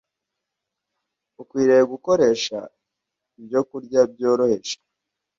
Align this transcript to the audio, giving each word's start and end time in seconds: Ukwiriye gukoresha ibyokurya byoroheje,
Ukwiriye 1.41 1.83
gukoresha 1.91 2.57
ibyokurya 3.41 4.01
byoroheje, 4.11 4.75